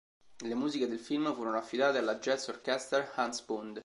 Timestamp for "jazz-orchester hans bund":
2.17-3.79